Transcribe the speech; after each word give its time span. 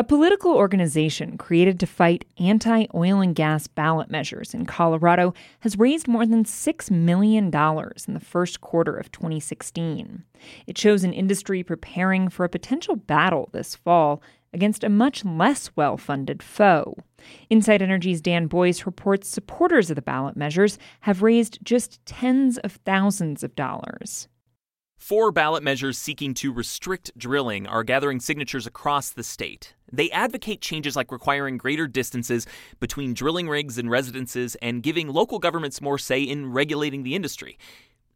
A 0.00 0.02
political 0.02 0.52
organization 0.52 1.36
created 1.36 1.78
to 1.78 1.86
fight 1.86 2.24
anti 2.38 2.86
oil 2.94 3.20
and 3.20 3.34
gas 3.34 3.66
ballot 3.66 4.10
measures 4.10 4.54
in 4.54 4.64
Colorado 4.64 5.34
has 5.58 5.78
raised 5.78 6.08
more 6.08 6.24
than 6.24 6.44
$6 6.44 6.90
million 6.90 7.44
in 7.44 8.14
the 8.14 8.24
first 8.24 8.62
quarter 8.62 8.96
of 8.96 9.12
2016. 9.12 10.24
It 10.66 10.78
shows 10.78 11.04
an 11.04 11.12
industry 11.12 11.62
preparing 11.62 12.30
for 12.30 12.44
a 12.44 12.48
potential 12.48 12.96
battle 12.96 13.50
this 13.52 13.74
fall 13.74 14.22
against 14.54 14.84
a 14.84 14.88
much 14.88 15.22
less 15.22 15.70
well 15.76 15.98
funded 15.98 16.42
foe. 16.42 16.96
Inside 17.50 17.82
Energy's 17.82 18.22
Dan 18.22 18.46
Boyce 18.46 18.86
reports 18.86 19.28
supporters 19.28 19.90
of 19.90 19.96
the 19.96 20.00
ballot 20.00 20.34
measures 20.34 20.78
have 21.00 21.20
raised 21.20 21.58
just 21.62 22.02
tens 22.06 22.56
of 22.56 22.72
thousands 22.86 23.44
of 23.44 23.54
dollars. 23.54 24.28
Four 25.00 25.32
ballot 25.32 25.62
measures 25.62 25.96
seeking 25.96 26.34
to 26.34 26.52
restrict 26.52 27.10
drilling 27.16 27.66
are 27.66 27.82
gathering 27.82 28.20
signatures 28.20 28.66
across 28.66 29.08
the 29.08 29.24
state. 29.24 29.72
They 29.90 30.10
advocate 30.10 30.60
changes 30.60 30.94
like 30.94 31.10
requiring 31.10 31.56
greater 31.56 31.86
distances 31.86 32.46
between 32.80 33.14
drilling 33.14 33.48
rigs 33.48 33.78
and 33.78 33.90
residences 33.90 34.56
and 34.56 34.82
giving 34.82 35.08
local 35.08 35.38
governments 35.38 35.80
more 35.80 35.96
say 35.96 36.22
in 36.22 36.52
regulating 36.52 37.02
the 37.02 37.14
industry. 37.14 37.58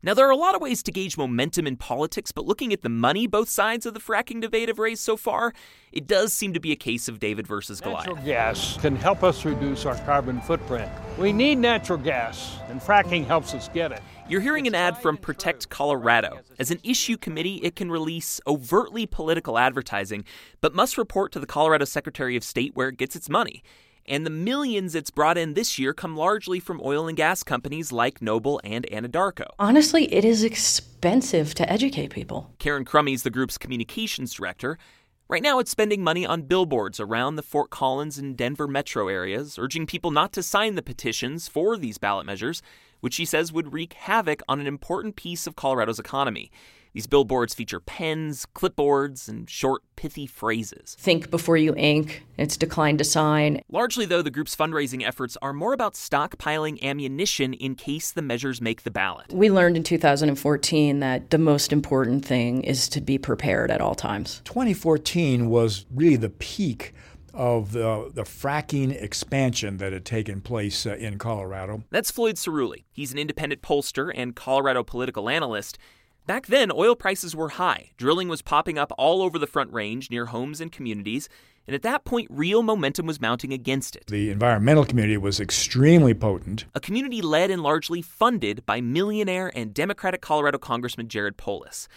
Now, 0.04 0.12
there 0.12 0.28
are 0.28 0.30
a 0.30 0.36
lot 0.36 0.54
of 0.54 0.60
ways 0.60 0.82
to 0.82 0.92
gauge 0.92 1.16
momentum 1.16 1.66
in 1.66 1.78
politics, 1.78 2.30
but 2.30 2.44
looking 2.44 2.74
at 2.74 2.82
the 2.82 2.90
money 2.90 3.26
both 3.26 3.48
sides 3.48 3.86
of 3.86 3.94
the 3.94 4.00
fracking 4.00 4.38
debate 4.38 4.68
have 4.68 4.78
raised 4.78 5.02
so 5.02 5.16
far, 5.16 5.54
it 5.92 6.06
does 6.06 6.30
seem 6.30 6.52
to 6.52 6.60
be 6.60 6.72
a 6.72 6.77
case 6.77 7.08
of 7.08 7.18
David 7.18 7.46
versus 7.46 7.80
Goliath. 7.80 8.08
Natural 8.08 8.27
gas 8.27 8.77
can 8.82 8.96
help 8.96 9.22
us 9.22 9.46
reduce 9.46 9.86
our 9.86 9.96
carbon 10.04 10.42
footprint. 10.42 10.92
We 11.16 11.32
need 11.32 11.56
natural 11.56 11.96
gas, 11.96 12.58
and 12.68 12.82
fracking 12.82 13.24
helps 13.24 13.54
us 13.54 13.70
get 13.72 13.92
it. 13.92 14.02
You're 14.28 14.42
hearing 14.42 14.66
an 14.66 14.74
ad 14.74 14.98
from 14.98 15.16
Protect 15.16 15.70
Colorado. 15.70 16.41
As 16.58 16.70
an 16.70 16.80
issue 16.82 17.16
committee, 17.16 17.56
it 17.62 17.74
can 17.74 17.91
release 17.91 18.42
overtly 18.46 19.06
political 19.06 19.58
advertising, 19.58 20.27
but 20.60 20.74
must 20.74 20.98
report 20.98 21.32
to 21.32 21.41
the 21.41 21.46
Colorado 21.46 21.86
Secretary 21.86 22.36
of 22.36 22.44
State 22.44 22.72
where 22.77 22.91
it 22.91 22.98
gets 22.98 23.16
its 23.16 23.30
money 23.30 23.62
and 24.06 24.26
the 24.26 24.30
millions 24.30 24.94
it's 24.94 25.10
brought 25.10 25.38
in 25.38 25.55
this 25.55 25.78
year 25.78 25.92
come 25.92 26.16
largely 26.16 26.60
from 26.60 26.80
oil 26.83 27.08
and 27.08 27.16
gas 27.16 27.42
companies 27.42 27.92
like 27.92 28.20
Noble 28.20 28.60
and 28.64 28.86
Anadarko. 28.91 29.47
Honestly, 29.58 30.12
it 30.12 30.24
is 30.24 30.42
expensive 30.42 31.55
to 31.55 31.70
educate 31.70 32.10
people. 32.10 32.50
Karen 32.58 32.84
Crummy 32.84 33.12
is 33.12 33.22
the 33.22 33.30
group's 33.30 33.58
communications 33.58 34.32
director. 34.32 34.78
Right 35.27 35.42
now, 35.42 35.58
it's 35.58 35.70
spending 35.70 36.05
money 36.05 36.27
on 36.27 36.42
billboards 36.42 37.00
around 37.00 37.36
the 37.36 37.42
Fort 37.42 37.70
Collins 37.70 38.19
and 38.19 38.36
Denver 38.36 38.69
metro 38.69 39.08
areas, 39.08 39.58
urging 39.58 39.86
people 39.86 40.10
not 40.10 40.32
to 40.34 40.42
sign 40.42 40.75
the 40.75 40.82
petitions 40.82 41.48
for 41.48 41.78
these 41.78 41.97
ballot 41.97 42.27
measures, 42.27 42.60
which 43.00 43.14
she 43.14 43.25
says 43.25 43.52
would 43.52 43.72
wreak 43.72 43.94
havoc 43.94 44.42
on 44.48 44.60
an 44.60 44.66
important 44.66 45.16
piece 45.16 45.47
of 45.47 45.56
Colorado's 45.56 45.98
economy. 45.98 46.50
These 46.95 47.09
billboards 47.09 47.55
feature 47.55 47.81
pens, 47.81 48.47
clipboards, 48.55 49.28
and 49.28 49.50
short, 49.50 49.83
pithy 49.97 50.28
phrases. 50.28 50.97
Think 50.97 51.28
before 51.28 51.56
you 51.56 51.75
ink. 51.77 52.25
It's 52.39 52.56
declined 52.56 52.98
to 52.98 53.05
sign. 53.05 53.62
Largely, 53.69 54.06
though, 54.06 54.23
the 54.23 54.31
group's 54.31 54.55
fundraising 54.55 55.05
efforts 55.05 55.37
are 55.42 55.53
more 55.53 55.72
about 55.72 55.95
stockpiling 55.95 56.81
ammunition 56.84 57.53
in 57.53 57.75
case 57.75 58.12
the 58.12 58.22
measures 58.22 58.61
make 58.61 58.84
the 58.84 58.92
ballot. 58.92 59.33
We 59.33 59.50
learned 59.50 59.77
in 59.77 59.83
2014 59.83 61.00
that 61.00 61.31
the 61.31 61.39
most 61.39 61.72
important 61.72 62.25
thing 62.25 62.62
is 62.62 62.89
to 62.91 63.00
be 63.00 63.19
prepared 63.19 63.72
at 63.72 63.81
all 63.81 63.97
times. 63.97 64.41
2014 64.45 65.50
was 65.50 65.87
really 65.92 66.15
the 66.15 66.31
peak 66.31 66.95
of 67.33 67.72
the, 67.72 68.12
the 68.15 68.22
fracking 68.22 68.92
expansion 69.03 69.78
that 69.78 69.92
had 69.92 70.05
taken 70.05 70.41
place 70.41 70.87
uh, 70.87 70.95
in 70.95 71.19
Colorado. 71.19 71.83
That's 71.91 72.12
Floyd 72.12 72.37
Ciruli. 72.37 72.84
He's 72.92 73.11
an 73.11 73.19
independent 73.19 73.62
pollster 73.62 74.12
and 74.15 74.37
Colorado 74.37 74.84
political 74.84 75.28
analyst. 75.28 75.77
Back 76.27 76.47
then, 76.47 76.72
oil 76.72 76.97
prices 76.97 77.36
were 77.36 77.50
high. 77.50 77.91
Drilling 77.98 78.28
was 78.28 78.41
popping 78.41 78.78
up 78.78 78.91
all 78.97 79.20
over 79.20 79.39
the 79.39 79.47
Front 79.47 79.70
Range 79.75 80.11
near 80.11 80.25
homes 80.27 80.58
and 80.58 80.72
communities. 80.72 81.28
And 81.66 81.75
at 81.75 81.83
that 81.83 82.06
point, 82.06 82.28
real 82.31 82.62
momentum 82.62 83.05
was 83.05 83.20
mounting 83.20 83.53
against 83.53 83.94
it. 83.94 84.06
The 84.06 84.31
environmental 84.31 84.86
community 84.86 85.19
was 85.19 85.39
extremely 85.39 86.14
potent. 86.14 86.64
A 86.75 86.81
community 86.81 87.20
led 87.20 87.50
and 87.50 87.62
largely 87.62 88.00
funded 88.00 88.64
by 88.64 88.81
millionaire 88.81 89.53
and 89.54 89.75
Democratic 89.75 90.22
Colorado 90.22 90.56
Congressman 90.56 91.09
Jared 91.09 91.37
Polis. 91.37 91.88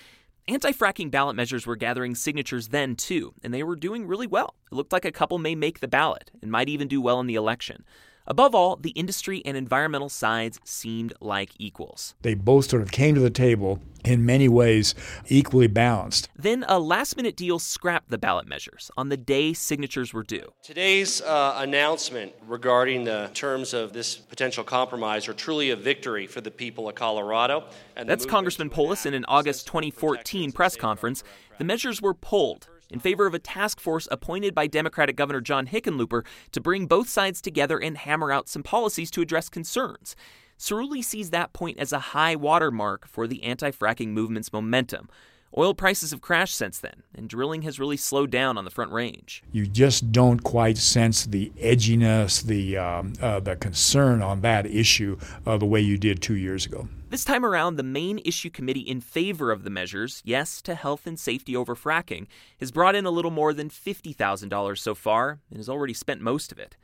Anti 0.49 0.73
fracking 0.73 1.09
ballot 1.09 1.37
measures 1.37 1.65
were 1.65 1.77
gathering 1.77 2.13
signatures 2.13 2.67
then, 2.67 2.97
too, 2.97 3.33
and 3.43 3.53
they 3.53 3.63
were 3.63 3.77
doing 3.77 4.07
really 4.07 4.27
well. 4.27 4.55
It 4.69 4.75
looked 4.75 4.91
like 4.91 5.05
a 5.05 5.11
couple 5.13 5.37
may 5.37 5.55
make 5.55 5.79
the 5.79 5.87
ballot 5.87 6.31
and 6.41 6.51
might 6.51 6.67
even 6.67 6.89
do 6.89 6.99
well 6.99 7.21
in 7.21 7.27
the 7.27 7.35
election. 7.35 7.85
Above 8.29 8.53
all, 8.53 8.75
the 8.75 8.89
industry 8.89 9.41
and 9.45 9.55
environmental 9.55 10.09
sides 10.09 10.59
seemed 10.65 11.13
like 11.21 11.51
equals. 11.57 12.13
They 12.23 12.33
both 12.33 12.69
sort 12.69 12.81
of 12.81 12.91
came 12.91 13.15
to 13.15 13.21
the 13.21 13.29
table 13.29 13.79
in 14.03 14.25
many 14.25 14.47
ways 14.47 14.95
equally 15.27 15.67
balanced. 15.67 16.29
Then 16.35 16.65
a 16.67 16.79
last 16.79 17.17
minute 17.17 17.35
deal 17.35 17.59
scrapped 17.59 18.09
the 18.09 18.17
ballot 18.17 18.47
measures 18.47 18.91
on 18.97 19.09
the 19.09 19.17
day 19.17 19.53
signatures 19.53 20.13
were 20.13 20.23
due. 20.23 20.51
Today's 20.63 21.21
uh, 21.21 21.55
announcement 21.57 22.33
regarding 22.45 23.03
the 23.03 23.29
terms 23.33 23.73
of 23.73 23.93
this 23.93 24.15
potential 24.15 24.63
compromise 24.63 25.27
are 25.27 25.33
truly 25.33 25.69
a 25.69 25.75
victory 25.75 26.27
for 26.27 26.41
the 26.41 26.51
people 26.51 26.87
of 26.87 26.95
Colorado. 26.95 27.65
That's 27.95 28.25
Congressman 28.25 28.69
Polis 28.69 29.05
in 29.05 29.13
an 29.13 29.25
August 29.27 29.67
2014 29.67 30.51
press 30.51 30.75
conference. 30.75 31.23
The 31.57 31.63
measures 31.63 32.01
were 32.01 32.13
pulled 32.13 32.67
in 32.89 32.99
favor 32.99 33.25
of 33.25 33.33
a 33.33 33.39
task 33.39 33.79
force 33.79 34.07
appointed 34.11 34.55
by 34.55 34.67
Democratic 34.67 35.15
Governor 35.15 35.41
John 35.41 35.67
Hickenlooper 35.67 36.25
to 36.51 36.61
bring 36.61 36.85
both 36.85 37.09
sides 37.09 37.41
together 37.41 37.77
and 37.77 37.97
hammer 37.97 38.31
out 38.31 38.47
some 38.47 38.63
policies 38.63 39.11
to 39.11 39.21
address 39.21 39.49
concerns. 39.49 40.15
Ciruli 40.57 41.03
sees 41.03 41.29
that 41.29 41.53
point 41.53 41.77
as 41.77 41.93
a 41.93 41.99
high 41.99 42.35
watermark 42.35 43.07
for 43.07 43.27
the 43.27 43.43
anti 43.43 43.71
fracking 43.71 44.09
movement's 44.09 44.51
momentum. 44.51 45.09
Oil 45.55 45.73
prices 45.73 46.11
have 46.11 46.21
crashed 46.21 46.57
since 46.57 46.77
then, 46.79 47.03
and 47.15 47.29
drilling 47.29 47.61
has 47.61 47.79
really 47.79 47.95
slowed 47.95 48.29
down 48.29 48.57
on 48.57 48.65
the 48.65 48.69
Front 48.71 48.91
Range. 48.91 49.43
You 49.51 49.65
just 49.65 50.11
don't 50.11 50.43
quite 50.43 50.77
sense 50.77 51.25
the 51.25 51.51
edginess, 51.61 52.43
the 52.43 52.77
um, 52.77 53.13
uh, 53.21 53.39
the 53.39 53.55
concern 53.55 54.21
on 54.21 54.41
that 54.41 54.65
issue 54.65 55.17
uh, 55.45 55.57
the 55.57 55.65
way 55.65 55.79
you 55.79 55.97
did 55.97 56.21
two 56.21 56.35
years 56.35 56.65
ago. 56.65 56.89
This 57.09 57.23
time 57.23 57.45
around, 57.45 57.77
the 57.77 57.83
main 57.83 58.19
issue 58.25 58.49
committee 58.49 58.81
in 58.81 58.99
favor 58.99 59.51
of 59.51 59.63
the 59.63 59.69
measures, 59.69 60.21
yes 60.25 60.61
to 60.63 60.75
health 60.75 61.07
and 61.07 61.17
safety 61.17 61.55
over 61.55 61.73
fracking, 61.73 62.27
has 62.59 62.71
brought 62.71 62.95
in 62.95 63.05
a 63.05 63.11
little 63.11 63.31
more 63.31 63.53
than 63.53 63.69
$50,000 63.69 64.77
so 64.77 64.93
far 64.93 65.39
and 65.49 65.57
has 65.57 65.69
already 65.69 65.93
spent 65.93 66.19
most 66.19 66.51
of 66.51 66.59
it. 66.59 66.75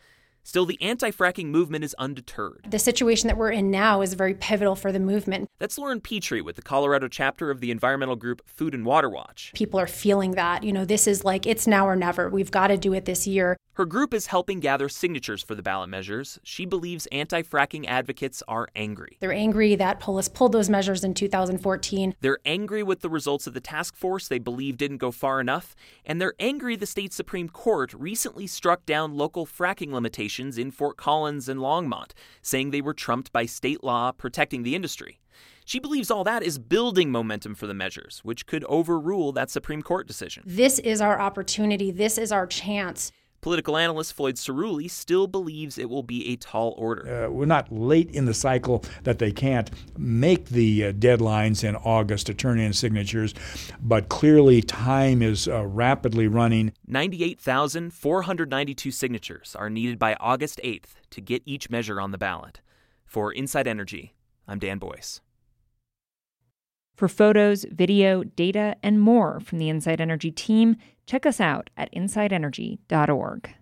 Still, 0.43 0.65
the 0.65 0.81
anti 0.81 1.09
fracking 1.09 1.45
movement 1.45 1.83
is 1.83 1.95
undeterred. 1.97 2.67
The 2.69 2.79
situation 2.79 3.27
that 3.27 3.37
we're 3.37 3.51
in 3.51 3.71
now 3.71 4.01
is 4.01 4.13
very 4.13 4.33
pivotal 4.33 4.75
for 4.75 4.91
the 4.91 4.99
movement. 4.99 5.49
That's 5.57 5.77
Lauren 5.77 6.01
Petrie 6.01 6.41
with 6.41 6.57
the 6.57 6.61
Colorado 6.61 7.07
chapter 7.07 7.49
of 7.49 7.61
the 7.61 7.71
environmental 7.71 8.17
group 8.17 8.41
Food 8.45 8.73
and 8.73 8.85
Water 8.85 9.09
Watch. 9.09 9.51
People 9.55 9.79
are 9.79 9.87
feeling 9.87 10.31
that. 10.31 10.63
You 10.63 10.73
know, 10.73 10.85
this 10.85 11.07
is 11.07 11.23
like 11.23 11.47
it's 11.47 11.65
now 11.65 11.87
or 11.87 11.95
never. 11.95 12.29
We've 12.29 12.51
got 12.51 12.67
to 12.67 12.77
do 12.77 12.93
it 12.93 13.05
this 13.05 13.25
year. 13.25 13.57
Her 13.75 13.85
group 13.85 14.13
is 14.13 14.27
helping 14.27 14.59
gather 14.59 14.87
signatures 14.87 15.41
for 15.41 15.55
the 15.55 15.63
ballot 15.63 15.89
measures. 15.89 16.39
She 16.43 16.63
believes 16.63 17.07
anti 17.11 17.41
fracking 17.41 17.85
advocates 17.87 18.43
are 18.47 18.67
angry. 18.75 19.17
They're 19.19 19.33
angry 19.33 19.75
that 19.75 19.99
Polis 19.99 20.27
pulled 20.27 20.51
those 20.51 20.69
measures 20.69 21.03
in 21.03 21.15
2014. 21.15 22.13
They're 22.21 22.37
angry 22.45 22.83
with 22.83 23.01
the 23.01 23.09
results 23.09 23.47
of 23.47 23.55
the 23.55 23.59
task 23.59 23.95
force 23.95 24.27
they 24.27 24.37
believe 24.37 24.77
didn't 24.77 24.97
go 24.97 25.09
far 25.09 25.41
enough. 25.41 25.75
And 26.05 26.21
they're 26.21 26.35
angry 26.39 26.75
the 26.75 26.85
state 26.85 27.13
Supreme 27.13 27.49
Court 27.49 27.93
recently 27.95 28.45
struck 28.45 28.85
down 28.85 29.17
local 29.17 29.47
fracking 29.47 29.91
limitations 29.91 30.59
in 30.59 30.69
Fort 30.69 30.95
Collins 30.95 31.49
and 31.49 31.59
Longmont, 31.59 32.11
saying 32.43 32.69
they 32.69 32.81
were 32.81 32.93
trumped 32.93 33.31
by 33.31 33.47
state 33.47 33.83
law 33.83 34.11
protecting 34.11 34.61
the 34.61 34.75
industry. 34.75 35.19
She 35.65 35.79
believes 35.79 36.11
all 36.11 36.23
that 36.25 36.43
is 36.43 36.59
building 36.59 37.09
momentum 37.09 37.55
for 37.55 37.65
the 37.65 37.73
measures, 37.73 38.19
which 38.23 38.45
could 38.45 38.63
overrule 38.65 39.31
that 39.31 39.49
Supreme 39.49 39.81
Court 39.81 40.07
decision. 40.07 40.43
This 40.45 40.77
is 40.77 41.01
our 41.01 41.19
opportunity. 41.19 41.89
This 41.89 42.19
is 42.19 42.31
our 42.31 42.45
chance. 42.45 43.11
Political 43.43 43.75
analyst 43.75 44.13
Floyd 44.13 44.35
Ciruli 44.35 44.89
still 44.89 45.27
believes 45.27 45.77
it 45.77 45.89
will 45.89 46.01
be 46.01 46.29
a 46.29 46.37
tall 46.37 46.73
order. 46.77 47.25
Uh, 47.25 47.29
we're 47.29 47.45
not 47.45 47.69
late 47.69 48.09
in 48.11 48.23
the 48.23 48.33
cycle 48.33 48.85
that 49.03 49.19
they 49.19 49.33
can't 49.33 49.69
make 49.97 50.45
the 50.45 50.85
uh, 50.85 50.93
deadlines 50.93 51.61
in 51.61 51.75
August 51.75 52.27
to 52.27 52.33
turn 52.33 52.57
in 52.57 52.71
signatures, 52.71 53.33
but 53.81 54.07
clearly 54.07 54.61
time 54.61 55.21
is 55.21 55.49
uh, 55.49 55.65
rapidly 55.65 56.25
running. 56.25 56.71
98,492 56.87 58.91
signatures 58.91 59.57
are 59.59 59.69
needed 59.69 59.99
by 59.99 60.15
August 60.21 60.61
8th 60.63 60.93
to 61.09 61.19
get 61.19 61.43
each 61.45 61.69
measure 61.69 61.99
on 61.99 62.11
the 62.11 62.17
ballot. 62.17 62.61
For 63.05 63.33
Inside 63.33 63.67
Energy, 63.67 64.13
I'm 64.47 64.59
Dan 64.59 64.79
Boyce. 64.79 65.19
For 66.95 67.07
photos, 67.07 67.65
video, 67.71 68.23
data, 68.23 68.75
and 68.83 69.01
more 69.01 69.39
from 69.39 69.57
the 69.57 69.69
Inside 69.69 69.99
Energy 69.99 70.31
team, 70.31 70.77
check 71.05 71.25
us 71.25 71.41
out 71.41 71.69
at 71.75 71.91
insideenergy.org. 71.93 73.55